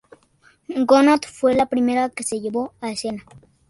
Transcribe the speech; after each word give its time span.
Godot 0.79 1.27
fue 1.31 1.53
la 1.53 1.67
primera 1.67 2.09
que 2.09 2.23
se 2.23 2.39
llevó 2.41 2.73
a 2.81 2.89
escena. 2.89 3.23